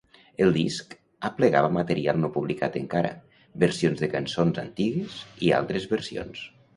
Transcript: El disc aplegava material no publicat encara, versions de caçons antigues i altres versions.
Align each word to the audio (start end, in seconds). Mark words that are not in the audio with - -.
El 0.43 0.51
disc 0.53 0.93
aplegava 1.27 1.69
material 1.75 2.17
no 2.21 2.31
publicat 2.37 2.77
encara, 2.81 3.11
versions 3.65 4.01
de 4.05 4.09
caçons 4.15 4.57
antigues 4.63 5.19
i 5.49 5.53
altres 5.59 5.87
versions. 5.93 6.43